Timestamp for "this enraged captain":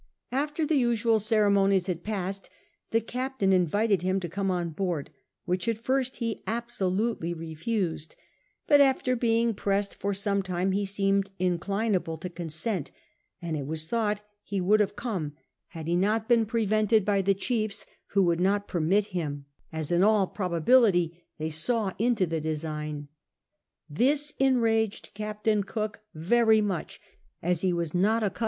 23.87-25.63